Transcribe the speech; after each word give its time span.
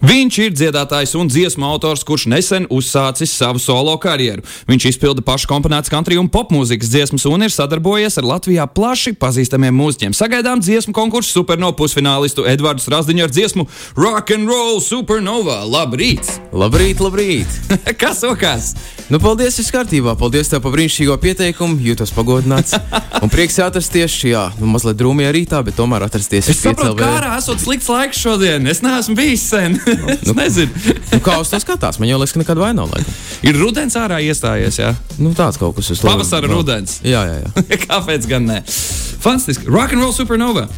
Viņš 0.00 0.36
ir 0.40 0.54
dziedātājs 0.56 1.12
un 1.20 1.28
dziesmu 1.28 1.66
autors, 1.68 2.04
kurš 2.08 2.24
nesen 2.32 2.66
uzsācis 2.72 3.34
savu 3.36 3.60
solo 3.60 3.92
karjeru. 4.00 4.44
Viņš 4.70 4.86
izpilda 4.94 5.24
pašu 5.24 5.50
komponētas 5.50 5.92
country 5.92 6.16
un 6.20 6.30
popmūzikas 6.32 6.88
dziesmas 6.88 7.26
un 7.28 7.44
ir 7.44 7.52
sadarbojies 7.52 8.16
ar 8.16 8.28
Latvijā 8.30 8.64
plaši 8.64 9.12
pazīstamiem 9.20 9.76
mūziķiem. 9.76 10.16
Sagaidām 10.16 10.64
dziesmu 10.64 10.96
konkursu 10.96 11.36
supernovu 11.36 11.76
pusfinālistu 11.82 12.48
Edvardu 12.48 12.84
Strasdiņu 12.86 13.26
ar 13.26 13.36
dziesmu 13.36 13.68
Rock 14.00 14.32
and 14.38 14.48
Roll 14.48 14.80
Supernova. 14.84 15.60
Labrīt! 15.68 16.32
Labrīt, 16.56 17.04
labrīt! 17.04 17.62
Kas 18.00 18.24
sokās? 18.24 18.74
Nu, 19.10 19.18
paldies, 19.18 19.56
viss 19.58 19.72
kārtībā. 19.74 20.12
Paldies 20.14 20.52
tev 20.52 20.60
par 20.62 20.70
brīnišķīgo 20.76 21.16
pieteikumu. 21.18 21.80
Jūtos 21.82 22.12
pagodināts. 22.14 22.76
Un 23.18 23.32
prieks 23.32 23.56
atrasties 23.58 24.14
šajā, 24.14 24.44
nu, 24.60 24.68
mazliet 24.70 25.00
drūmajā 25.00 25.32
rītā, 25.34 25.62
bet 25.66 25.74
tomēr 25.74 26.04
atrasties 26.06 26.52
Es 26.52 26.60
saprotu, 26.62 26.94
ka 27.00 27.08
ārā 27.16 27.32
esot 27.40 27.58
slikts 27.58 27.88
laiks 27.90 28.20
šodien. 28.22 28.70
Es 28.70 28.84
neesmu 28.86 29.16
bijis 29.18 29.48
sen. 29.50 29.74
es 30.14 30.22
nu, 30.28 30.36
nezinu. 30.38 30.94
Nu, 31.10 31.18
kā 31.26 31.40
uz 31.42 31.50
to 31.50 31.58
skatās? 31.58 31.98
Man 31.98 32.12
jau 32.12 32.20
liekas, 32.22 32.36
ka 32.36 32.44
nekad 32.44 32.62
vaina 32.62 32.84
nav. 32.84 32.94
Laikam. 32.94 33.18
Ir 33.50 33.58
rudens 33.58 33.98
ārā 33.98 34.22
iestājies, 34.22 34.78
jā. 34.78 34.94
Nu, 35.18 35.34
tāds 35.34 35.58
kaut 35.58 35.74
kas 35.80 35.90
uz 35.90 36.04
to. 36.04 36.06
Pavasara 36.06 36.46
vēl. 36.46 36.60
rudens. 36.60 37.00
Jā, 37.02 37.26
jā, 37.26 37.42
jā. 37.42 37.66
Kāpēc 37.88 38.30
gan 38.30 38.46
ne? 38.46 38.62
Fantastiski. 39.26 39.66
Rock 39.74 39.98
and 39.98 40.06
Roll 40.06 40.14
Supernova. 40.14 40.68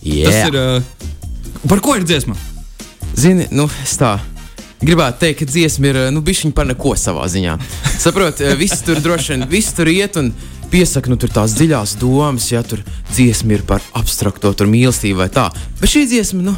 Yeah. 0.00 0.32
Tas 0.32 0.48
ir. 0.48 0.56
Uh, 0.56 1.68
par 1.68 1.84
ko 1.84 2.00
ir 2.00 2.08
dziesma? 2.08 2.38
Zini, 3.12 3.52
nu, 3.52 3.68
es 3.84 4.00
tā. 4.00 4.16
Gribētu 4.84 5.22
teikt, 5.22 5.38
ka 5.40 5.46
dziesma 5.48 5.88
ir 5.88 5.98
nu, 6.12 6.20
bijusi 6.24 6.50
par 6.52 6.66
neko 6.68 6.92
savā 7.00 7.24
ziņā. 7.30 7.54
Saprotiet, 8.02 8.52
viss 8.60 8.82
tur 8.84 8.98
droši 9.00 9.32
vien 9.32 9.46
viss 9.48 9.72
tur 9.76 9.88
iet 9.88 10.18
un 10.20 10.28
piesaka 10.72 11.08
nu, 11.08 11.16
tur 11.20 11.32
tās 11.32 11.54
dziļās 11.56 11.94
domas, 12.02 12.50
ja 12.52 12.60
tur 12.66 12.82
dziesma 13.14 13.56
ir 13.56 13.64
par 13.68 13.84
abstrakto 13.96 14.52
mīlestību 14.68 15.22
vai 15.22 15.30
tā. 15.32 15.46
Bet 15.80 15.92
šī 15.94 16.04
dziesma, 16.10 16.42
nu, 16.44 16.56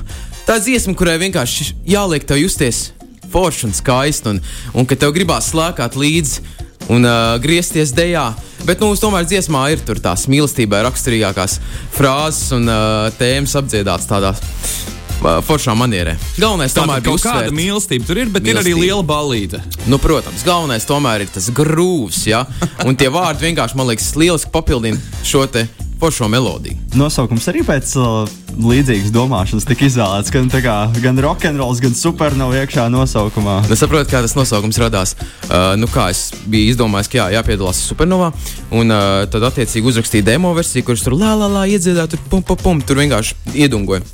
tā 0.48 0.58
dziesma, 0.58 0.96
kurai 0.98 1.20
vienkārši 1.22 1.68
jāliek 1.86 2.26
tev 2.26 2.40
justies 2.42 2.88
forši 3.30 3.68
un 3.68 3.76
skaisti, 3.76 4.34
un, 4.34 4.42
un 4.74 4.90
ka 4.90 4.98
tev 4.98 5.14
gribās 5.14 5.52
slēgt 5.52 5.98
līdzi 5.98 6.42
un 6.90 7.06
uh, 7.06 7.36
griezties 7.42 7.94
dejā. 7.94 8.26
Bet 8.66 8.82
nu, 8.82 8.90
tomēr 8.98 9.26
dziesmā 9.28 9.68
ir 9.74 9.86
tās 10.02 10.26
mīlestībai 10.30 10.82
raksturīgākās 10.88 11.60
frāzes 11.94 12.50
un 12.58 12.66
uh, 12.66 13.06
tēmas 13.20 13.54
apdziedātas 13.62 14.10
tādā 14.10 14.34
uh, 14.34 14.95
foršā 15.22 15.74
manierē. 15.78 16.16
Galvenais 16.36 16.74
tomēr 16.76 17.00
bija 17.00 17.12
kaut 17.12 17.24
kāda 17.24 17.46
uzsvērt. 17.46 17.56
mīlestība 17.56 18.06
tur 18.08 18.20
ir, 18.20 18.30
bet 18.32 18.46
ir 18.46 18.60
arī 18.60 18.74
Mīlestība. 18.74 18.84
liela 18.84 19.06
balīta. 19.06 19.62
Nu, 19.86 19.98
protams, 20.02 20.44
galvenais 20.46 20.86
tomēr 20.88 21.26
ir 21.26 21.32
tas 21.32 21.48
grūvs, 21.50 22.26
ja? 22.28 22.44
un 22.86 22.96
tie 22.96 23.08
vārdi 23.12 23.48
vienkārši, 23.48 23.78
man 23.78 23.90
liekas, 23.90 24.12
lieliski 24.18 24.52
papildina 24.52 25.00
šo 25.26 25.46
te 25.50 25.66
foršo 25.96 26.28
melodiju. 26.28 26.76
Nosaukums 26.96 27.46
arī 27.48 27.62
pēc 27.64 27.94
uh, 27.96 28.28
līdzīgas 28.60 29.12
domāšanas 29.14 29.64
tika 29.64 29.86
izvēlēts. 29.86 30.32
Gan, 30.34 30.50
tā 30.52 30.60
kā, 30.64 30.74
gan 31.00 31.16
rokenrols, 31.24 31.80
gan 31.80 31.96
supernovā 31.96 32.60
iekšā 32.64 32.84
nosaukumā. 32.92 33.62
Es 33.72 33.80
saprotu, 33.80 34.10
kā 34.12 34.20
tas 34.24 34.36
nosaukums 34.36 34.80
radās. 34.82 35.14
Uh, 35.48 35.72
nu, 35.80 35.88
kā 35.88 36.10
es 36.12 36.28
biju 36.44 36.74
izdomājis, 36.74 37.08
ka 37.08 37.22
jā, 37.22 37.30
jāpiedalās 37.38 37.80
supernovā, 37.88 38.28
un 38.76 38.92
uh, 38.92 39.24
tad 39.32 39.48
attiecīgi 39.48 39.88
uzrakstīju 39.94 40.28
demo 40.28 40.52
versiju, 40.56 40.84
kurš 40.90 41.08
tur 41.08 41.16
lā, 41.16 41.32
lā, 41.32 41.48
lā 41.48 41.64
iedziedāja, 41.72 42.12
tur 42.12 42.24
pum, 42.28 42.44
pum, 42.44 42.60
pum, 42.60 42.84
tur 42.84 43.00
vienkārši 43.00 43.56
iedungoja. 43.64 44.04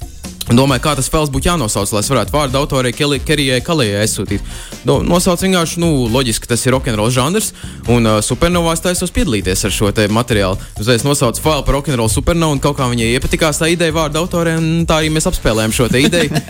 Domāju, 0.50 0.82
kā 0.84 0.94
tas 0.98 1.06
spēles 1.06 1.30
būtu 1.32 1.48
jānosauc, 1.48 1.92
lai 1.94 2.02
es 2.02 2.10
varētu 2.10 2.34
vārdu 2.34 2.58
autorei 2.58 2.92
Kerijai 2.92 3.60
Kalējai 3.64 4.02
aizsūtīt. 4.02 4.48
Do, 4.88 4.98
nosauc 5.06 5.42
vienkārši, 5.44 5.80
nu, 5.82 5.90
loģiski, 6.12 6.48
tas 6.50 6.64
ir 6.66 6.74
rokenrola 6.76 7.12
žanrs, 7.14 7.52
un 7.92 8.08
uh, 8.08 8.18
supernovā 8.24 8.74
es 8.76 8.82
taisos 8.84 9.14
piedalīties 9.14 9.64
ar 9.68 9.74
šo 9.74 9.92
te 9.94 10.08
materiālu. 10.12 10.58
Uzreiz 10.82 11.06
nosaucu 11.06 11.44
failu 11.44 11.66
par 11.66 11.78
rokenrola 11.78 12.12
supernovu, 12.12 12.58
un 12.58 12.62
kaut 12.64 12.76
kā 12.80 12.90
viņai 12.90 13.12
iepatikās 13.14 13.62
tā 13.62 13.70
ideja 13.72 13.94
vārdu 13.96 14.20
autorei, 14.22 14.58
un 14.58 14.86
tā 14.88 15.00
arī 15.00 15.12
mēs 15.14 15.30
apspēlējām 15.30 15.76
šo 15.78 15.88
te 15.92 16.02
ideju. 16.02 16.34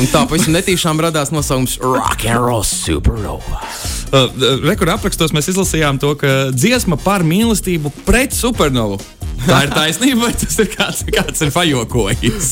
Un 0.00 0.06
tā 0.08 0.22
pavisam 0.24 0.54
netīšām 0.54 1.00
radās 1.02 1.32
nosaukums 1.34 1.74
Rock 1.82 2.22
and 2.30 2.40
Roll 2.40 2.62
Supernova. 2.64 3.58
Uh, 4.10 4.30
Rekordā 4.62 4.94
aprakstos 4.96 5.34
mēs 5.36 5.50
izlasījām 5.52 5.98
to, 6.00 6.14
ka 6.16 6.30
dziesma 6.54 6.96
par 7.02 7.26
mīlestību 7.26 7.92
pret 8.06 8.32
supernovu. 8.32 9.00
Tā 9.46 9.58
ir 9.64 9.70
taisnība, 9.72 10.26
vai 10.26 10.32
tas 10.36 10.58
ir 10.60 10.68
kāds, 10.72 11.00
kāds 11.08 11.40
ir 11.46 11.50
fajokojis? 11.54 12.48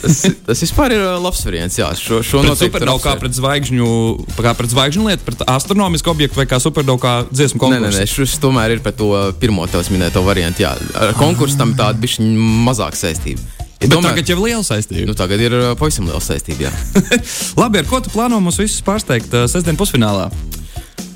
Tas, 0.00 0.18
tas 0.46 0.62
vispār 0.64 0.94
ir 0.96 1.00
uh, 1.04 1.14
labs 1.22 1.40
variants. 1.46 1.78
Jā, 1.80 1.88
šo, 1.96 2.20
šo 2.26 2.42
supernovu 2.58 3.00
kā 3.04 3.14
pret 3.20 3.36
zvaigžņu, 3.36 3.88
kā 4.36 4.52
pret 4.58 4.74
zvaigžņu 4.74 5.06
lietu, 5.08 5.26
pret 5.28 5.44
astronomisku 5.48 6.12
objektu 6.12 6.40
vai 6.42 6.46
kā 6.50 6.60
supernovu 6.62 7.00
kā 7.02 7.14
dziesmu 7.30 7.56
Nē, 7.60 7.78
nē, 7.78 7.80
nē, 7.80 8.04
konkursu. 8.04 8.26
šis 8.26 8.36
tomēr 8.42 8.76
ir 8.76 8.84
par 8.84 8.92
to 8.98 9.08
pirmo 9.40 9.64
tevis 9.70 9.88
minēto 9.94 10.22
variantu. 10.26 10.66
Jā, 10.66 10.74
ar 11.00 11.16
konkursu 11.18 11.56
tam 11.60 11.72
tāda 11.78 12.00
bija 12.02 12.20
mazāka 12.68 13.00
saistība. 13.00 13.40
Ja 13.80 13.88
Bet 13.88 13.94
domāju- 13.94 14.10
tagad 14.12 14.28
jau 14.28 14.34
ir 14.36 14.42
liela 14.44 14.64
saistība. 14.66 15.06
Nu, 15.08 15.14
tagad 15.16 15.40
ir 15.40 15.54
uh, 15.56 15.70
pavisam 15.80 16.04
liela 16.04 16.20
saistība. 16.20 16.68
Labi, 17.62 17.80
ar 17.80 17.86
ko 17.88 18.02
tu 18.04 18.12
plāno 18.12 18.36
mums 18.44 18.58
visus 18.60 18.82
pārsteigt 18.84 19.32
uh, 19.32 19.46
sestdien 19.48 19.78
pusfinālā? 19.80 20.26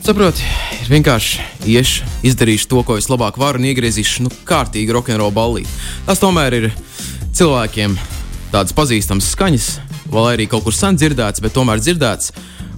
Saproti, 0.05 0.45
ir 0.83 0.91
vienkārši 0.93 1.45
iešu, 1.73 2.05
izdarīšu 2.29 2.67
to, 2.69 2.83
ko 2.85 2.99
vislabāk 2.99 3.39
varu, 3.41 3.57
un 3.57 3.71
iegriezīšu 3.71 4.27
nu, 4.27 4.33
kārtīgi 4.45 4.93
rokenrola 4.93 5.33
ballī. 5.33 5.65
Tas 6.05 6.21
tomēr 6.21 6.59
ir 6.59 6.67
cilvēkiem 7.33 7.97
tādas 8.53 8.77
pazīstamas 8.77 9.33
skaņas, 9.33 9.71
vēl 10.13 10.31
arī 10.35 10.51
kaut 10.53 10.69
kur 10.69 10.77
sen 10.77 11.01
dzirdēts, 11.01 11.41
bet 11.41 11.57
tomēr 11.57 11.81
dzirdēts. 11.81 12.35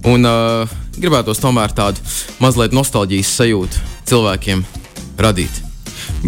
Un 0.07 0.23
uh, 0.23 0.79
gribētos 0.95 1.43
tomēr 1.43 1.75
tādu 1.75 1.99
mazliet 2.39 2.71
nostalģijas 2.71 3.37
sajūtu 3.41 3.87
cilvēkiem 4.07 4.63
radīt. 5.19 5.66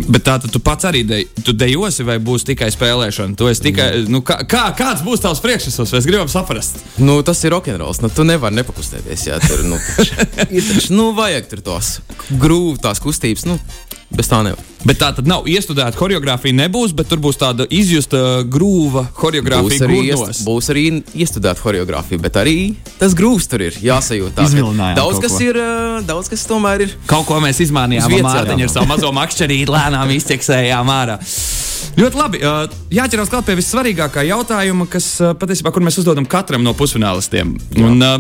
Bet 0.08 0.26
tā 0.28 0.38
tad 0.42 0.52
tu 0.54 0.62
pats 0.64 0.88
arī 0.90 1.04
de, 1.08 1.22
tu 1.46 1.54
dejosi, 1.56 2.06
vai 2.08 2.18
būs 2.24 2.46
tikai 2.48 2.70
spēlēšana? 2.74 3.36
Tu 3.40 3.52
tikai, 3.66 3.90
nu, 4.12 4.22
kā, 4.26 4.40
kā, 4.50 4.64
kāds 4.78 5.04
būs 5.06 5.24
tavs 5.24 5.42
priekšstats? 5.44 5.94
Mēs 5.96 6.08
gribam 6.08 6.32
saprast. 6.32 6.82
Nu, 7.02 7.20
tas 7.26 7.42
ir 7.44 7.54
rokenrols. 7.56 8.02
Nu, 8.04 8.12
tu 8.14 8.26
nevari 8.28 8.60
nepakustēties. 8.62 9.28
Jā, 9.30 9.40
tur 9.44 9.66
nu, 9.68 9.80
ir 10.56 10.68
taču, 10.72 10.94
nu, 10.96 11.10
vajag 11.18 11.50
tur 11.52 11.64
tos 11.72 11.96
grūvus, 12.30 12.82
tās 12.86 13.02
kustības. 13.04 13.48
Nu, 13.50 13.60
bez 14.16 14.30
tā 14.30 14.42
nevar. 14.46 14.66
Bet 14.88 14.96
tā 15.02 15.10
tad 15.12 15.28
nav 15.28 15.44
iestudēta 15.50 15.98
choreogrāfija, 16.00 16.56
nebūs, 16.56 16.94
bet 16.96 17.10
tur 17.12 17.20
būs 17.20 17.36
tāda 17.40 17.66
izjusta 17.68 18.42
grūva 18.48 19.04
Būs 19.10 19.18
choreogrāfija. 19.20 19.84
arī, 19.86 19.98
gurnos. 20.08 20.30
iest, 20.38 20.46
būs 20.48 20.70
arī 20.72 20.84
iestudēta 21.20 21.60
choreogrāfija, 21.60 22.22
bet 22.24 22.40
arī 22.40 22.56
tas 23.02 23.14
grūvs 23.18 23.50
tur 23.52 23.66
ir 23.68 23.76
jāsajūt. 23.84 24.40
Daudz 24.96 25.20
kas 25.20 25.36
ko. 25.36 25.44
ir, 25.44 25.60
ā, 25.60 26.00
daudz 26.08 26.32
kas 26.32 26.48
tomēr 26.48 26.88
ir. 26.88 26.96
Kaut 27.12 27.28
ko 27.28 27.42
mēs 27.44 27.60
vietas 27.60 27.76
Mārtiņa 27.76 28.64
ar 28.70 28.74
savu 28.78 28.88
mazo 28.88 29.12
makšķerīti 29.20 29.76
lēnām 29.76 30.16
izķeksējām 30.16 30.94
ārā. 30.96 31.20
Ļoti 32.00 32.16
labi. 32.20 32.40
Uh, 32.40 32.68
Jāķerās 32.94 33.30
klāt 33.32 33.48
pie 33.50 33.56
vissvarīgākā 33.60 34.24
jautājuma, 34.30 34.88
kas 34.88 35.18
uh, 35.20 35.34
patiesībā, 35.36 35.72
kur 35.76 35.84
mēs 35.84 36.00
uzdodam 36.00 36.26
katram 36.30 36.64
no 36.64 36.72
pusfinālistiem. 36.78 37.56
Un, 37.84 38.00
uh, 38.00 38.20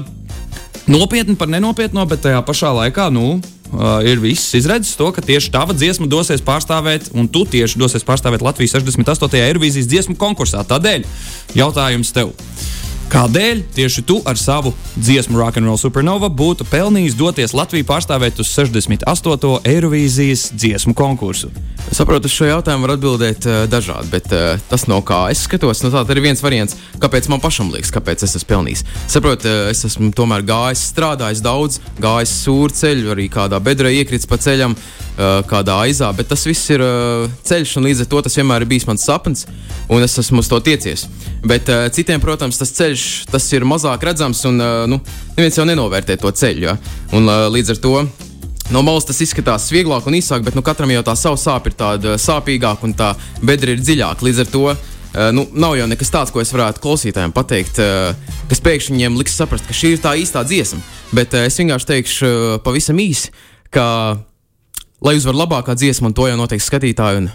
nopietni 0.89 1.37
par 1.37 1.49
nenopietno, 1.51 2.03
bet 2.09 2.23
tajā 2.25 2.41
pašā 2.45 2.71
laikā 2.73 3.07
nu, 3.13 3.37
uh, 3.37 3.99
ir 4.05 4.21
viss 4.23 4.55
izredzes 4.57 4.97
to, 4.99 5.11
ka 5.13 5.23
tieši 5.25 5.53
tava 5.53 5.75
dziesma 5.77 6.09
dosies 6.09 6.43
pārstāvēt, 6.45 7.11
un 7.13 7.29
tu 7.29 7.45
tieši 7.45 7.79
dosies 7.79 8.05
pārstāvēt 8.07 8.43
Latvijas 8.45 8.75
68. 8.79 9.39
Eirovīzijas 9.45 9.89
dziesmu 9.89 10.17
konkursā. 10.19 10.65
Tādēļ 10.67 11.05
jautājums 11.59 12.13
tev. 12.15 12.33
Kādēļ 13.09 13.63
tieši 13.73 14.03
tu 14.05 14.19
ar 14.29 14.37
savu 14.37 14.69
dziesmu 14.93 15.39
Rock 15.39 15.57
and 15.57 15.65
Roll 15.65 15.79
Supernova 15.81 16.27
būtu 16.29 16.67
pelnījis 16.69 17.15
doties 17.17 17.55
Latviju 17.57 17.87
pārstāvēt 17.89 18.37
uz 18.43 18.51
68. 18.53 19.55
Eirovīzijas 19.65 20.43
dziesmu 20.53 20.93
konkursu? 20.93 21.49
Es 21.89 21.97
saprotu, 21.97 22.29
uz 22.29 22.35
šo 22.35 22.51
jautājumu 22.51 22.85
var 22.85 22.93
atbildēt 22.93 23.47
uh, 23.49 23.63
dažādi, 23.71 24.11
bet 24.13 24.29
uh, 24.29 24.61
tas, 24.69 24.85
no 24.91 25.01
kā 25.01 25.23
es 25.33 25.41
skatos, 25.47 25.81
nu, 25.81 25.89
tāds 25.89 26.13
ir 26.13 26.21
viens 26.21 26.45
variants, 26.45 26.77
kāpēc 27.01 27.31
man 27.33 27.41
pašam 27.41 27.73
liekas, 27.73 27.89
kāpēc 27.97 28.27
es 28.27 28.37
esmu 28.37 28.51
pelnījis. 28.53 28.85
Saprotu, 29.09 29.49
uh, 29.49 29.73
es 29.73 29.81
esmu 29.89 30.11
tomēr 30.13 30.45
gājis, 30.45 30.85
strādājis 30.93 31.41
daudz, 31.41 31.81
gājis 31.97 32.37
sūru 32.45 32.77
ceļu, 32.77 33.09
arī 33.15 33.25
kādā 33.33 33.57
bedrē 33.57 33.95
iekritis 34.03 34.29
pa 34.29 34.37
ceļam, 34.37 34.77
uh, 34.77 35.08
kādā 35.49 35.75
aizā, 35.83 36.09
bet 36.15 36.29
tas 36.31 36.45
viss 36.47 36.69
ir 36.71 36.83
uh, 36.83 37.25
ceļš, 37.47 37.75
un 37.79 37.87
līdz 37.89 38.05
ar 38.05 38.09
to 38.11 38.21
tas 38.27 38.37
vienmēr 38.39 38.63
ir 38.63 38.69
bijis 38.71 38.87
mans 38.87 39.03
sapnis, 39.03 39.45
un 39.91 40.05
es 40.05 40.15
esmu 40.21 40.39
uz 40.43 40.47
to 40.51 40.61
tiecies. 40.63 41.07
Bet 41.43 41.67
uh, 41.71 41.87
citiem, 41.91 42.21
protams, 42.23 42.59
tas 42.61 42.71
ceļš 42.77 43.05
tas 43.31 43.49
ir 43.51 43.67
mazāk 43.67 44.05
redzams, 44.07 44.45
un 44.47 44.63
nu, 44.91 45.01
neviens 45.35 45.59
jau 45.59 45.67
nenovērtē 45.67 46.19
to 46.21 46.31
ceļu. 46.31 46.65
Ja? 46.69 46.79
Un, 47.17 47.29
līdz 47.51 47.75
ar 47.75 47.83
to 47.83 47.93
No 48.69 48.83
malas 48.85 49.07
tas 49.09 49.17
izskatās 49.23 49.63
vieglāk 49.73 50.05
un 50.05 50.13
īsāk, 50.13 50.43
bet 50.45 50.53
nu, 50.53 50.61
katram 50.61 50.91
jau 50.93 51.01
tā 51.07 51.15
savu 51.17 51.39
sāpe 51.41 51.71
ir 51.71 51.77
tāda 51.79 52.19
sāpīgāka 52.21 52.85
un 52.85 52.93
tā 52.93 53.15
bedra 53.41 53.73
ir 53.73 53.81
dziļāka. 53.81 54.21
Līdz 54.27 54.43
ar 54.43 54.51
to 54.51 54.61
nu, 55.33 55.47
nav 55.57 55.73
jau 55.79 55.87
nekas 55.89 56.13
tāds, 56.13 56.29
ko 56.29 56.43
es 56.43 56.53
varētu 56.53 56.83
klausītājiem 56.83 57.33
pateikt, 57.33 57.81
kas 58.51 58.61
pēkšņi 58.67 58.93
viņiem 58.93 59.17
liks 59.17 59.39
saprast, 59.41 59.65
ka 59.65 59.73
šī 59.73 59.95
ir 59.95 60.03
tā 60.03 60.13
īstā 60.21 60.45
dziesma. 60.45 60.83
Bet 61.17 61.33
es 61.41 61.57
vienkārši 61.57 61.89
teikšu 61.95 62.29
pavisam 62.61 63.01
īsi, 63.01 63.33
ka, 63.73 63.87
lai 65.05 65.15
uzvar 65.19 65.37
labākā 65.37 65.77
dziesma, 65.77 66.09
un 66.09 66.17
to 66.17 66.27
jau 66.29 66.37
noteikti 66.39 66.67
skatītāji 66.67 67.23
un 67.23 67.31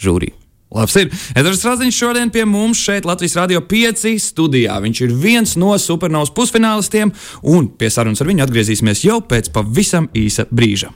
žūrija. 0.00 0.38
Labs 0.74 0.96
ir. 0.98 1.10
Edvards 1.38 1.60
Strasdiņš 1.62 1.98
šodien 2.00 2.32
pie 2.34 2.42
mums 2.50 2.80
šeit 2.82 3.06
Latvijas 3.06 3.36
Rādio 3.38 3.60
5 3.70 4.16
studijā. 4.18 4.74
Viņš 4.82 5.02
ir 5.06 5.14
viens 5.22 5.54
no 5.60 5.76
supernovas 5.78 6.34
pusfinālistiem, 6.34 7.12
un 7.46 7.68
pie 7.78 7.92
sarunas 7.94 8.24
ar 8.24 8.30
viņu 8.32 8.42
atgriezīsimies 8.46 9.04
jau 9.06 9.20
pēc 9.22 9.52
pavisam 9.54 10.10
īsa 10.18 10.48
brīža. 10.50 10.90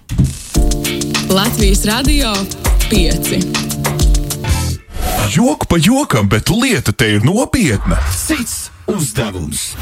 Latvijas 1.31 1.87
Rādio 1.87 2.35
5. 2.91 3.37
Joku 5.29 5.69
pa 5.71 5.79
jokam, 5.79 6.27
bet 6.27 6.51
lieta 6.51 6.91
te 6.91 7.15
ir 7.19 7.27
nopietna. 7.27 8.01
Cits 8.17 8.73
uzdevums. 8.91 9.77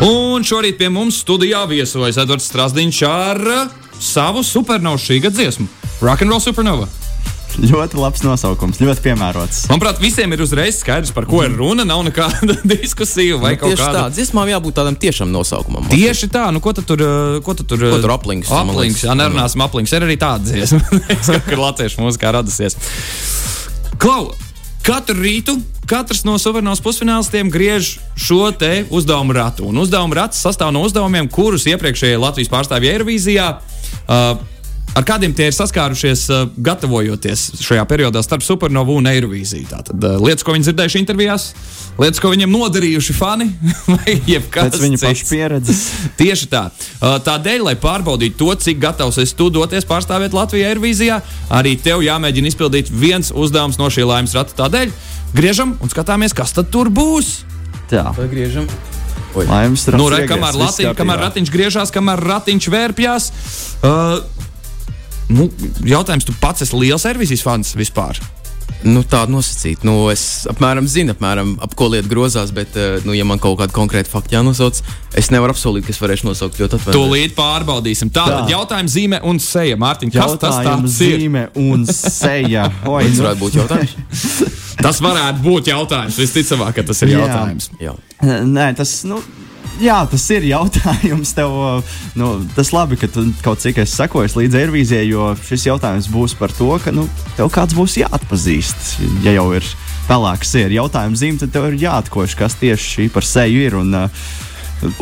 Un 0.00 0.44
šorīt 0.46 0.78
pie 0.80 0.88
mums 0.92 1.18
studijā 1.20 1.66
viesojas 1.68 2.16
Edvards 2.22 2.46
Strasdiņš 2.48 3.00
ar 3.08 3.40
uh, 3.44 3.76
savu 4.00 4.40
supernovu 4.46 5.00
šī 5.02 5.18
gada 5.26 5.36
dziesmu- 5.36 5.66
Rock'n'Roll 6.06 6.40
Supernova. 6.40 6.86
Ļoti 7.60 7.98
labs 7.98 8.22
nosaukums, 8.22 8.78
ļoti 8.80 9.02
piemērots. 9.04 9.64
Manuprāt, 9.68 9.98
visiem 10.00 10.30
ir 10.32 10.40
uzreiz 10.40 10.78
skaidrs, 10.80 11.10
par 11.12 11.26
ko 11.28 11.42
ir 11.44 11.50
runa. 11.58 11.82
Nav 11.84 12.04
nekāda 12.06 12.54
diskusija 12.72 13.36
vai 13.42 13.56
Nu, 13.56 13.60
kaut 13.60 13.74
tieši 13.74 13.82
kāda. 13.82 14.04
tā, 14.06 14.14
dziesmām 14.16 14.48
jābūt 14.52 14.76
tādam 14.78 14.96
tiešam 15.02 15.32
nosaukumam. 15.34 15.88
Tieši 15.90 16.30
tā, 16.32 16.46
nu 16.54 16.62
ko 16.64 16.72
tu 16.72 16.84
tur, 16.86 17.02
uh, 17.02 17.40
ko 17.44 17.56
tu 17.58 17.66
tur, 17.66 17.82
Ko 17.82 17.98
uh, 17.98 18.04
tur 18.06 18.14
aplinks, 18.14 18.48
Aplinks, 18.54 19.02
jā, 19.04 19.16
nerunāsim 19.18 19.66
aplinks. 19.66 19.92
Ir 19.92 20.06
arī 20.06 20.16
tāda 20.16 20.46
dziesma, 20.46 20.80
kas 21.10 21.32
ir 21.34 21.60
latviešu 21.60 22.00
mūzikā 22.06 22.32
radusies. 22.38 22.78
Klau, 24.00 24.30
katru 24.86 25.18
rītu 25.20 25.58
katrs 25.90 26.22
no 26.26 26.36
suverēnos 26.38 26.82
pusfinālistiem 26.84 27.50
griež 27.50 27.96
šo 28.18 28.52
te 28.54 28.84
uzdevumu 28.90 29.34
ratu. 29.36 29.66
Un 29.70 29.82
uzdevumu 29.82 30.18
rats 30.18 30.38
sastāv 30.44 30.70
no 30.74 30.84
uzdevumiem, 30.86 31.28
kurus 31.32 31.66
iepriekšējie 31.70 32.20
Latvijas 32.20 32.52
pārstāvji 32.52 32.94
Eirovīzijā. 32.94 33.50
Uh, 34.06 34.40
Ar 34.90 35.04
kādiem 35.06 35.30
tie 35.30 35.46
ir 35.46 35.54
saskārušies, 35.54 36.24
uh, 36.34 36.48
gatavojoties 36.66 37.44
šajā 37.62 37.84
periodā 37.86 38.24
starp 38.26 38.42
supernovu 38.42 38.96
un 38.98 39.06
Eirovīziju? 39.06 39.68
Tātad 39.70 40.02
uh, 40.02 40.16
lietas, 40.18 40.42
ko 40.42 40.54
viņi 40.56 40.66
dzirdējuši 40.66 40.98
intervijās, 40.98 41.44
lietas, 42.00 42.18
ko 42.18 42.32
viņiem 42.32 42.50
nodarījuši 42.50 43.14
fani, 43.14 43.46
vai 43.94 44.16
jebkas 44.26 44.80
viņa 44.82 44.98
paša 45.04 45.28
pieredzes. 45.30 45.84
Tieši 46.20 46.50
tā. 46.50 46.64
Uh, 46.98 47.20
Tādēļ, 47.22 47.68
lai 47.68 47.76
pārbaudītu 47.78 48.40
to, 48.42 48.50
cik 48.66 48.82
gatavs 48.82 49.20
esi 49.22 49.38
tu 49.38 49.46
doties 49.54 49.86
pārstāvēt 49.86 50.34
Latviju 50.34 50.66
Airvīzijā, 50.72 51.20
arī 51.54 51.76
tev 51.78 52.02
jāmēģina 52.02 52.50
izpildīt 52.50 52.90
viens 52.90 53.30
uzdevums 53.30 53.78
no 53.78 53.92
šī 53.94 54.08
laimes 54.10 54.34
rata. 54.34 54.58
Tādēļ 54.64 54.90
griežam 55.36 55.76
un 55.80 55.92
skatāmies, 55.92 56.34
kas 56.36 56.52
tad 56.56 56.70
tur 56.72 56.90
būs. 56.92 57.40
Tā, 57.90 58.10
Pagriežam. 58.16 58.66
Oi. 59.34 59.46
laimes. 59.46 59.86
Nu, 59.94 60.08
re, 60.10 60.24
kamēr, 60.26 60.56
latiņ, 60.58 60.90
kamēr 60.98 61.24
ratiņš 61.28 61.52
griežās, 61.54 61.92
kamēr 61.94 62.22
ratiņš 62.32 62.66
vērpjas. 62.74 63.30
Uh, 63.86 64.18
nu, 65.30 65.46
jautājums, 65.86 66.26
tu 66.26 66.34
pats 66.42 66.66
esi 66.66 66.74
liels 66.78 67.06
Airvīzijas 67.06 67.46
fans 67.46 67.74
vispār? 67.78 68.18
Nu, 68.80 69.02
tāda 69.04 69.28
nosacīta. 69.28 69.84
Nu, 69.84 70.06
es 70.08 70.46
apmēram 70.48 70.86
zinu, 70.88 71.12
apmēram, 71.12 71.52
ap 71.60 71.74
ko 71.76 71.90
lieta 71.92 72.08
grozās, 72.08 72.48
bet, 72.56 72.78
eh, 72.80 73.02
nu, 73.04 73.12
ja 73.12 73.26
man 73.28 73.36
kaut 73.42 73.58
kāda 73.60 73.74
konkrēta 73.76 74.08
fakta 74.08 74.38
jānosauc, 74.38 74.80
es 75.20 75.28
nevaru 75.34 75.52
apsolīt, 75.52 75.84
ka 75.84 75.92
es 75.92 76.00
varēšu 76.00 76.24
nosaukt 76.30 76.56
ļoti 76.62 76.78
atvainojiet. 76.78 76.96
Tūlīt 76.96 77.34
pārbaudīsim. 77.36 78.08
Tātad 78.14 78.46
Tā. 78.46 78.54
jautājums 78.54 78.94
zīme 78.96 79.20
un 79.28 79.36
seja. 79.42 79.76
Mārtiņ, 79.76 80.14
kas 80.14 80.38
tas 80.40 80.56
Jautājums, 80.62 80.96
tāds 80.96 81.00
ir? 81.04 81.18
zīme 81.20 81.44
un 81.60 81.84
seja. 81.92 82.70
Oi, 82.94 83.04
Tas 83.04 83.18
nu, 83.18 83.26
varētu 83.26 83.44
būt 83.44 83.60
jautājums. 83.60 83.94
Tas 84.78 85.00
varētu 85.02 85.42
būt 85.44 85.70
jautājums. 85.72 86.18
Visticamāk, 86.20 86.76
ka 86.78 86.86
tas 86.86 87.02
ir 87.02 87.14
Jā. 87.14 87.22
jautājums. 87.24 87.70
Jā. 87.82 87.94
Nē, 88.46 88.70
tas, 88.78 88.92
nu, 89.08 89.18
jā, 89.82 89.98
tas 90.10 90.24
ir 90.36 90.46
jautājums 90.50 91.34
tev. 91.36 91.54
Nu, 92.18 92.32
tas 92.56 92.72
labi, 92.76 92.98
ka 93.00 93.10
tu 93.10 93.26
kaut 93.44 93.62
cik 93.64 93.82
esi 93.84 93.98
sekojis 93.98 94.36
līdz 94.38 94.58
Airvīzijai, 94.62 95.08
jo 95.10 95.32
šis 95.48 95.66
jautājums 95.70 96.10
būs 96.12 96.36
par 96.38 96.54
to, 96.56 96.70
ka 96.84 96.94
nu, 96.94 97.08
tev 97.38 97.50
kāds 97.54 97.76
būs 97.76 97.98
jāatpazīst. 98.02 98.92
Ja 99.26 99.34
jau 99.40 99.48
ir 99.58 99.66
pelēks 100.10 100.54
ir 100.62 100.78
jautājums 100.78 101.22
zīme, 101.22 101.40
tad 101.42 101.54
tev 101.54 101.70
ir 101.70 101.80
jāatkoš, 101.82 102.38
kas 102.38 102.58
tieši 102.60 102.94
šī 102.94 103.10
par 103.14 103.26
seju 103.26 103.66
ir. 103.66 103.80
Un, 103.80 103.98
uh, 104.04 104.38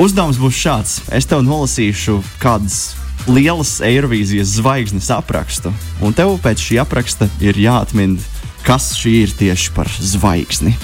uzdevums 0.01 0.39
būs 0.41 0.59
šāds. 0.59 0.97
Es 1.15 1.29
tev 1.29 1.45
nolasīšu 1.47 2.19
kādas 2.43 2.97
lielas 3.29 3.79
Eirovīzijas 3.85 4.57
zvaigznes 4.59 5.11
aprakstu, 5.13 5.73
un 6.05 6.15
tev 6.17 6.39
pēc 6.43 6.63
šī 6.65 6.79
apraksta 6.83 7.29
ir 7.45 7.59
jāatmin, 7.61 8.17
kas 8.69 8.93
šī 9.01 9.15
ir 9.25 9.35
tieši 9.39 9.73
par 9.73 9.89
zvaigzni. 9.89 10.75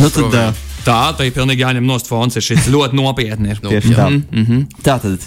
Nu, 0.00 0.10
tad, 0.10 0.34
uh, 0.34 0.62
Tā, 0.82 1.12
tai 1.14 1.28
pilnīgi 1.30 1.62
jāņem 1.62 1.86
nost 1.86 2.08
fons. 2.10 2.34
Ir 2.34 2.42
šis 2.42 2.66
ļoti 2.72 2.98
nopietni. 2.98 3.52
Ir. 3.54 3.60
Nu, 3.62 3.70
Tieši 3.70 3.94
tā. 3.94 4.08
Mm 4.10 4.46
-hmm. 4.46 4.64
Tā 4.82 4.98
tad 4.98 5.22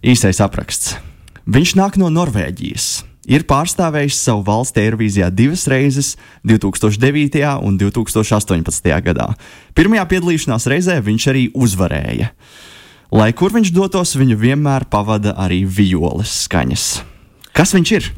īsais 0.00 0.40
apraksts. 0.40 0.96
Viņš 1.44 1.74
nāk 1.76 1.98
no 2.00 2.08
Norvēģijas. 2.08 3.04
Ir 3.28 3.44
pārstāvējis 3.44 4.22
savu 4.24 4.42
valsti 4.42 4.80
Eirovīzijā 4.80 5.28
divas 5.30 5.66
reizes, 5.68 6.16
2009. 6.44 7.58
un 7.60 7.76
2018. 7.78 9.02
gadā. 9.02 9.34
Pirmajā 9.74 10.04
piedalīšanās 10.08 10.66
reizē 10.66 10.96
viņš 11.04 11.28
arī 11.28 11.50
uzvarēja. 11.52 12.30
Lai 13.12 13.32
kur 13.32 13.52
viņš 13.52 13.72
dotos, 13.72 14.16
viņu 14.16 14.36
vienmēr 14.36 14.84
pavada 14.88 15.34
arī 15.36 15.66
violas 15.68 16.48
skaņas. 16.48 17.02
Kas 17.52 17.74
viņš 17.74 17.92
ir? 17.92 18.12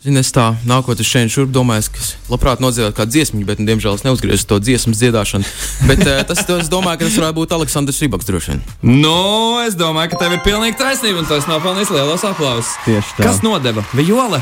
Zini, 0.00 0.22
es 0.24 0.30
tā 0.32 0.46
nākot 0.64 0.96
uz 0.96 1.04
šeit, 1.04 1.28
šurp 1.28 1.50
domāju, 1.52 1.90
ka 1.92 2.00
es 2.00 2.14
labprāt 2.32 2.62
nodziedātu 2.64 2.96
kādu 2.96 3.12
dziesmu, 3.12 3.42
bet, 3.44 3.58
nu, 3.60 3.68
diemžēl, 3.68 3.98
es 3.98 4.04
neuzgriezu 4.06 4.46
to 4.48 4.56
dziesmu 4.56 4.94
dziedāšanu. 4.96 5.44
Bet 5.90 6.00
eh, 6.08 6.22
tas, 6.24 6.40
to 6.48 6.56
es 6.56 6.70
domāju, 6.72 7.02
ka 7.02 7.04
tas 7.04 7.18
varētu 7.20 7.36
būt 7.36 7.52
Aleksandrs 7.52 8.00
Rībaks 8.00 8.28
droši 8.30 8.54
vien. 8.54 8.62
Nu, 8.80 9.60
es 9.60 9.76
domāju, 9.76 10.14
ka 10.14 10.22
tev 10.22 10.38
ir 10.38 10.40
pilnīgi 10.46 10.78
taisnība, 10.80 11.20
un 11.20 11.28
tas 11.28 11.44
nopelnījis 11.50 11.92
lielos 11.92 12.24
aplausus. 12.24 12.72
Tieši 12.86 13.12
tā. 13.18 13.26
Kas 13.26 13.42
nodeva? 13.44 13.84
Viola. 13.92 14.40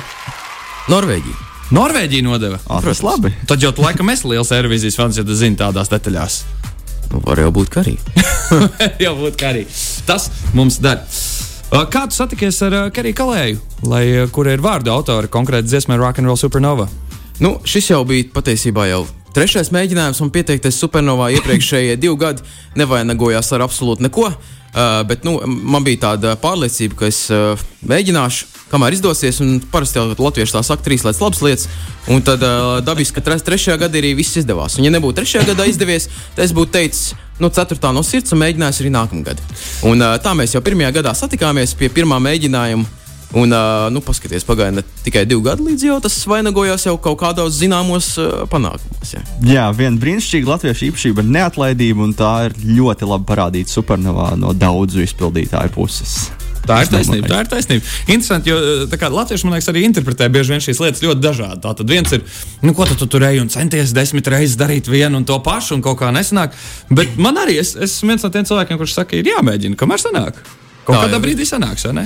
Norvēģija. 0.95 1.41
Norvēģija 1.75 2.29
nodeva. 2.29 2.61
Ah, 2.71 2.79
tas 2.85 3.03
labi. 3.03 3.35
Tad 3.51 3.67
jau 3.67 3.75
tu 3.75 3.83
laikam 3.83 4.15
esi 4.15 4.31
liels 4.31 4.55
Eirovīzijas 4.55 5.01
fans, 5.01 5.19
ja 5.19 5.27
tu 5.27 5.35
zini 5.35 5.59
tādās 5.59 5.91
detaļās. 5.91 6.39
Nu, 7.11 7.19
var 7.27 7.43
jau 7.43 7.51
būt, 7.59 7.75
ka 7.75 7.83
arī. 7.83 7.97
jau 9.09 9.17
būtu 9.25 9.35
kā 9.43 9.51
arī. 9.57 9.67
Tas 10.07 10.31
mums 10.55 10.79
der. 10.87 11.03
Uh, 11.69 11.83
Kā 11.85 12.07
tu 12.09 12.17
satikies 12.17 12.57
ar 12.65 12.73
uh, 12.73 12.85
Keriju 12.89 13.17
Kalēju, 13.19 13.59
lai, 13.91 14.05
uh, 14.23 14.31
kur 14.33 14.49
ir 14.49 14.63
vārdu 14.65 14.89
autori 14.89 15.29
konkrēti 15.29 15.69
dziesmai 15.69 15.99
Rock'n'Roll 16.01 16.39
Supernova? 16.41 16.87
Nu, 17.45 17.59
šis 17.69 17.91
jau 17.91 17.99
bija 18.09 18.25
patiesībā 18.33 18.87
jau 18.89 19.03
trešais 19.37 19.69
mēģinājums, 19.77 20.23
un 20.25 20.33
pieteikties 20.33 20.79
supernovā 20.81 21.29
iepriekšējie 21.37 21.99
divi 22.01 22.17
gadi 22.25 22.47
nevainagojās 22.81 23.53
ar 23.53 23.67
absolūti 23.67 24.07
neko. 24.09 24.31
Uh, 24.33 25.03
bet 25.09 25.29
nu, 25.29 25.37
man 25.45 25.85
bija 25.85 26.07
tāda 26.07 26.35
pārliecība, 26.41 27.03
ka 27.03 27.13
es 27.13 27.21
uh, 27.37 27.61
mēģināšu, 27.89 28.49
kamēr 28.73 28.97
izdosies. 28.97 29.43
Parasti 29.69 30.01
jau 30.01 30.09
latvieši 30.09 30.57
tā 30.57 30.65
saka, 30.65 30.89
trīs 30.89 31.05
lietas, 31.05 31.21
labas 31.21 31.45
lietas. 31.45 31.69
Un 32.09 32.25
tad 32.25 32.49
uh, 32.49 32.79
dabiski, 32.85 33.21
ka 33.21 33.29
tre, 33.29 33.37
trešajā 33.45 33.77
gadā 33.85 34.01
arī 34.01 34.17
viss 34.17 34.41
izdevās. 34.41 34.81
Un, 34.81 34.89
ja 34.89 34.97
nebūtu 34.97 35.21
trešajā 35.21 35.51
gadā 35.53 35.69
izdevies, 35.69 36.09
tad 36.33 36.47
es 36.49 36.57
būtu 36.57 36.79
teicis, 36.81 37.13
nu, 37.43 37.51
ceturtā 37.55 37.93
no 37.95 38.05
sirds 38.07 38.35
un 38.35 38.43
mēģinājis 38.43 38.83
arī 38.83 38.95
nākamgad. 38.95 39.43
Un, 39.89 40.03
uh, 40.03 40.17
tā 40.23 40.35
mēs 40.39 40.57
jau 40.57 40.63
pirmajā 40.65 40.95
gadā 41.01 41.15
satikāmies 41.17 41.77
pie 41.79 41.91
pirmā 41.93 42.21
mēģinājuma. 42.23 42.97
Un, 43.37 43.53
uh, 43.53 43.91
nu, 43.93 44.01
paskatieties, 44.01 44.47
pagāja 44.49 44.73
ne 44.73 44.83
tikai 45.05 45.27
divi 45.29 45.45
gadi, 45.45 45.67
līdz 45.67 45.83
jau 45.85 45.99
tas 46.01 46.15
vainagojās 46.31 46.87
jau 46.89 46.95
kaut 47.05 47.19
kādos 47.21 47.59
zināmos 47.59 48.15
uh, 48.17 48.47
panākumos. 48.49 49.13
Jā. 49.13 49.21
Jā, 49.45 49.67
viena 49.77 50.01
brīnišķīga 50.01 50.55
latviešu 50.55 50.89
īpašība 50.89 51.27
ir 51.27 51.31
neatlaidība, 51.37 52.07
un 52.09 52.17
tā 52.17 52.33
ir 52.49 52.57
ļoti 52.81 53.13
labi 53.13 53.29
parādīta 53.29 53.77
supernovā 53.77 54.33
no 54.41 54.57
daudzu 54.57 55.05
izpildītāju 55.05 55.77
puses. 55.77 56.23
Tā 56.69 56.83
ir 56.85 56.91
taisnība. 56.93 57.31
Tā 57.31 57.41
ir 57.45 57.51
taisnība. 57.51 57.95
Interesanti, 58.07 58.53
jo 58.53 58.87
tā 58.93 59.01
kā 59.01 59.11
latvieši 59.13 59.49
man 59.49 59.57
liekas, 59.57 59.71
arī 59.73 59.85
interpretē 59.89 60.29
bieži 60.33 60.55
vien 60.55 60.65
šīs 60.65 60.83
lietas 60.85 61.05
ļoti 61.05 61.25
dažādi. 61.25 61.61
Tā 61.65 61.75
tad 61.81 61.95
viens 61.95 62.15
ir, 62.17 62.25
nu, 62.65 62.75
ko 62.77 62.87
tu, 62.89 62.99
tu 63.01 63.09
tur 63.11 63.25
ej 63.29 63.41
un 63.43 63.51
centies 63.53 63.95
desmit 63.97 64.29
reizes 64.29 64.59
darīt 64.61 64.91
vienu 64.93 65.23
un 65.23 65.27
to 65.29 65.41
pašu, 65.45 65.79
un 65.79 65.85
kaut 65.85 66.01
kā 66.03 66.13
nesanāk. 66.15 66.57
Bet 66.93 67.17
man 67.21 67.41
arī, 67.41 67.59
es 67.63 67.75
es 67.75 67.99
esmu 67.99 68.13
viens 68.13 68.25
no 68.27 68.33
tiem 68.35 68.49
cilvēkiem, 68.49 68.81
kurš 68.81 69.01
saka, 69.01 69.17
ir 69.19 69.33
jāmēģina, 69.33 69.79
kamēr 69.81 70.05
sanāk. 70.05 70.43
Kaut 70.89 71.05
kādā 71.05 71.19
brīdī 71.21 71.45
sanāks, 71.45 71.85
vai 71.85 71.93
ne? 71.99 72.05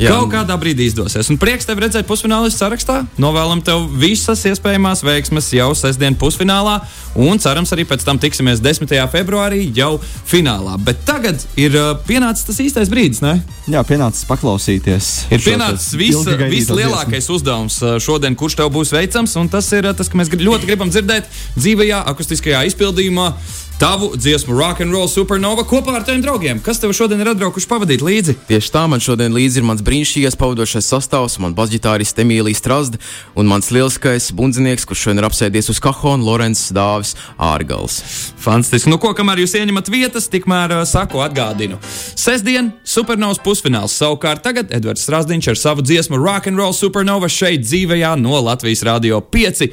Jā. 0.00 0.12
Kaut 0.12 0.28
kādā 0.32 0.56
brīdī 0.60 0.84
izdosies. 0.90 1.28
Un 1.32 1.38
prieks 1.40 1.64
tev 1.68 1.80
redzēt 1.80 2.04
pusfinālistu 2.08 2.60
sarakstā. 2.60 2.98
Novēlam 3.20 3.62
tev 3.64 3.86
visas 4.00 4.42
iespējamās 4.48 5.00
veiksmes 5.04 5.48
jau 5.56 5.70
sestdien 5.76 6.16
pusfinālā. 6.20 6.78
Un 7.20 7.40
cerams, 7.42 7.72
arī 7.74 7.86
pēc 7.88 8.04
tam 8.04 8.20
tiksimies 8.20 8.60
10. 8.60 8.92
februārī 9.12 9.62
jau 9.76 9.94
finālā. 10.28 10.76
Bet 10.84 11.00
tagad 11.08 11.40
ir 11.60 11.76
uh, 11.80 11.94
pienācis 12.06 12.44
tas 12.48 12.60
īstais 12.60 12.92
brīdis, 12.92 13.22
ne? 13.24 13.38
Jā, 13.72 13.80
pienācis 13.88 14.28
paklausīties. 14.28 15.08
Ir 15.32 15.44
pienācis 15.44 15.88
te 15.94 16.00
vis, 16.00 16.14
ilgi 16.14 16.36
gaidīto 16.36 16.76
vislielākais 16.76 17.32
uzdevums 17.32 17.80
uh, 17.82 17.96
šodien, 18.02 18.36
kurš 18.36 18.60
tev 18.60 18.70
būs 18.76 18.92
veicams. 18.96 19.36
un 19.40 19.48
Tas 19.52 19.72
ir 19.76 19.88
uh, 19.88 19.96
tas, 19.96 20.12
ka 20.12 20.20
mēs 20.20 20.32
ļoti 20.36 20.68
gribam 20.68 20.92
dzirdēt 20.92 21.32
dzīvajā, 21.56 22.04
akustiskajā 22.12 22.62
izpildījumā. 22.68 23.32
Tavu 23.80 24.12
dziesmu 24.16 24.52
Rock 24.58 24.80
and 24.84 24.92
Roll 24.92 25.08
Supernova 25.08 25.62
kopā 25.64 25.94
ar 25.96 26.04
tiem 26.04 26.20
draugiem. 26.20 26.58
Kas 26.60 26.76
tev 26.82 26.92
šodien 26.92 27.22
ir 27.22 27.30
atbraukuši 27.32 27.68
pavadīt 27.70 28.02
līdzi? 28.04 28.34
Tieši 28.50 28.72
tā 28.74 28.82
man 28.92 29.00
šodien 29.00 29.32
līdzi 29.32 29.62
ir 29.62 29.64
mans 29.64 29.80
brīnišķīgais 29.86 30.36
pavadošais 30.36 30.90
sastāvs, 30.92 31.38
man 31.40 31.54
basģitārists 31.56 32.20
Emīlija 32.20 32.58
Strasda 32.58 33.00
un 33.40 33.48
mans 33.48 33.70
lieliskais 33.72 34.28
bundzinieks, 34.36 34.84
kurš 34.84 35.06
šodien 35.06 35.22
ir 35.22 35.28
apsēdies 35.30 35.72
uz 35.72 35.80
kahona 35.80 36.26
Lorenz 36.26 36.66
Dāvis 36.76 37.14
Ārgals. 37.40 38.02
Fantastiski. 38.44 38.92
Nu, 38.92 39.00
ko, 39.00 39.14
kamēr 39.16 39.40
jūs 39.46 39.56
ieņemat 39.56 39.88
vietas, 39.88 40.28
tikmēr 40.28 40.76
uh, 40.76 40.84
saku 40.84 41.24
atgādinu. 41.24 41.80
Sestdien 42.20 42.74
Supernovas 42.84 43.40
pusfināls. 43.40 43.96
Savukārt 43.96 44.44
tagad 44.44 44.76
Edvards 44.76 45.06
Strasdiņš 45.08 45.54
ar 45.54 45.62
savu 45.62 45.86
dziesmu 45.88 46.20
Rock 46.20 46.52
and 46.52 46.60
Roll 46.60 46.76
Supernova 46.76 47.32
šeit 47.32 47.64
dzīvējā 47.64 48.12
no 48.20 48.44
Latvijas 48.44 48.84
Radio 48.84 49.24
5 49.24 49.70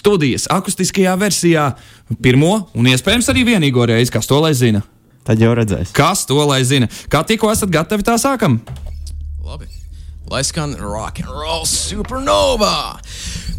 studijas 0.00 0.48
akustiskajā 0.50 1.12
versijā 1.20 1.66
pirmo 2.22 2.54
un 2.74 2.88
iespējams 2.90 3.28
arī 3.32 3.44
vienīgo 3.52 3.84
reizi, 3.90 4.12
kas 4.14 4.28
to 4.30 4.40
lai 4.42 4.54
zina. 4.56 4.82
Tad 5.26 5.42
jau 5.42 5.52
redzēs. 5.56 5.92
Kas 5.94 6.24
to 6.28 6.40
lai 6.48 6.62
zina? 6.64 6.88
Kā 7.12 7.20
tikko 7.28 7.52
esat 7.52 7.70
gatavi, 7.72 8.06
tā 8.06 8.16
sākam. 8.20 8.58
Labi. 9.44 9.68
Lai 10.30 10.44
skan 10.46 10.76
rock 10.78 11.18
and 11.18 11.28
roll 11.28 11.66
supernova! 11.66 13.00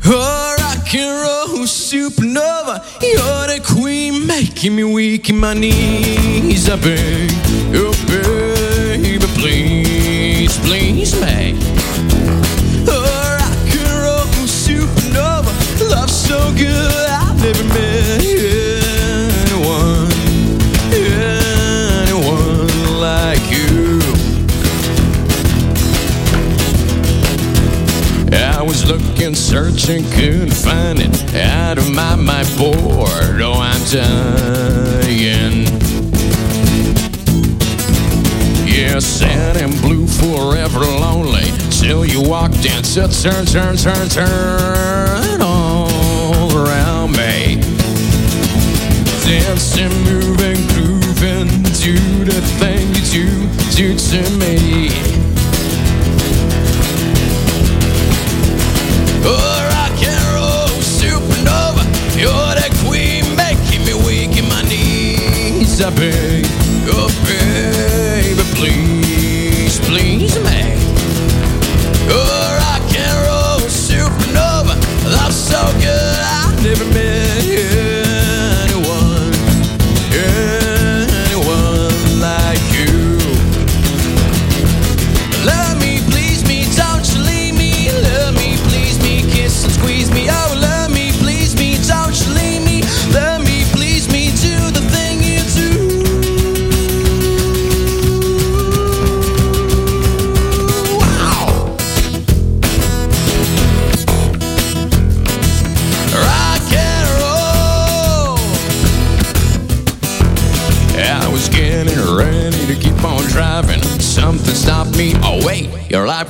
Oh, 0.05 0.55
rock 0.57 0.95
and 0.95 1.11
roll 1.21 1.65
supernova! 1.67 2.79
You're 3.01 3.47
the 3.51 3.59
queen 3.61 4.25
making 4.25 4.75
me 4.75 4.85
weak 4.85 5.29
in 5.29 5.37
my 5.37 5.53
knees. 5.53 6.69
I 6.69 6.77
beg, 6.77 7.31
oh 7.75 7.91
baby, 8.07 9.19
please, 9.35 10.57
please, 10.59 11.13
me. 11.21 11.70
Looking, 29.21 29.35
searching, 29.35 30.03
couldn't 30.11 30.51
find 30.51 30.99
it. 30.99 31.35
Out 31.35 31.77
of 31.77 31.93
my 31.93 32.15
mind, 32.15 32.47
bored. 32.57 33.39
Oh, 33.41 33.53
I'm 33.53 33.81
dying. 33.91 35.65
Yeah, 38.67 38.99
sad 38.99 39.57
and 39.57 39.79
blue, 39.81 40.07
forever 40.07 40.79
lonely. 40.79 41.45
Till 41.69 42.03
you 42.03 42.27
walked 42.27 42.65
in, 42.65 42.83
so 42.83 43.07
turn, 43.07 43.45
turn, 43.45 43.77
turn, 43.77 44.09
turn 44.09 44.90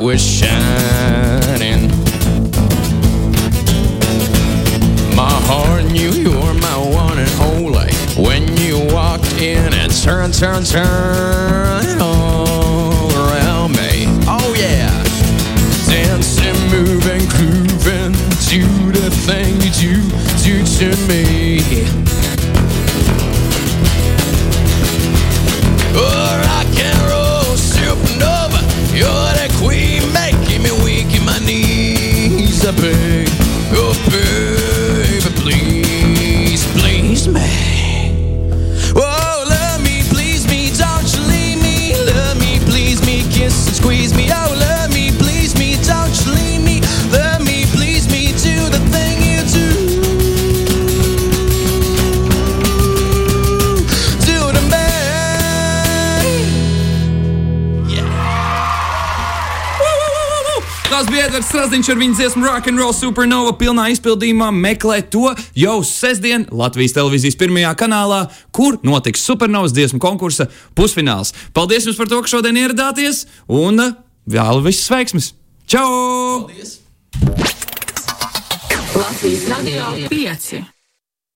was 0.01 0.19
shining. 0.19 1.87
My 5.15 5.29
heart 5.45 5.85
knew 5.91 6.09
you 6.09 6.31
were 6.31 6.55
my 6.55 6.77
one 6.77 7.19
and 7.19 7.31
only. 7.41 7.93
When 8.17 8.57
you 8.57 8.79
walked 8.93 9.31
in 9.39 9.73
and 9.73 9.91
turned, 9.91 10.33
turned, 10.33 10.65
turned 10.65 11.60
knees. 32.71 33.01
I 33.01 33.10
Tas 60.91 61.07
bija 61.07 61.29
Edvards 61.29 61.47
Strasdiņš 61.47 61.89
ar 61.93 61.99
viņas 62.01 62.17
dziesmu 62.19 62.43
Rock 62.43 62.67
and 62.67 62.81
Roll 62.81 62.91
Supernova 62.91 63.53
pilnā 63.55 63.85
izpildījumā. 63.93 64.49
Meklē 64.51 64.97
to 65.13 65.29
jau 65.55 65.77
sestdien 65.87 66.43
Latvijas 66.51 66.97
televīzijas 66.97 67.37
pirmajā 67.39 67.71
kanālā, 67.79 68.25
kur 68.51 68.75
notiks 68.83 69.23
Supernovas 69.23 69.71
dziesmu 69.71 70.01
konkursa 70.03 70.49
pusfināls. 70.75 71.31
Paldies 71.55 71.87
jums 71.87 71.95
par 72.01 72.11
to, 72.11 72.19
ka 72.19 72.33
šodien 72.33 72.59
ieradāties 72.59 73.23
un 73.47 73.79
uh, 73.79 73.95
vēlu 74.27 74.65
visas 74.67 74.91
veiksmes! 74.91 75.31
Čau! 75.71 75.87
Latvijas 78.91 79.47
Radio 79.55 79.95
5. 80.11 80.80